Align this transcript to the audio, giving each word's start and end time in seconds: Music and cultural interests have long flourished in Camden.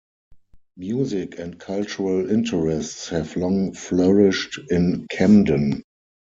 Music 0.77 1.37
and 1.37 1.59
cultural 1.59 2.27
interests 2.27 3.09
have 3.09 3.35
long 3.35 3.71
flourished 3.75 4.59
in 4.71 5.05
Camden. 5.11 5.83